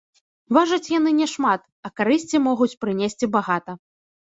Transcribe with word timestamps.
Важаць 0.57 0.91
яны 0.93 1.11
няшмат, 1.19 1.61
а 1.87 1.93
карысці 2.01 2.43
могуць 2.49 2.71
прынесці 2.87 3.33
багата. 3.39 3.81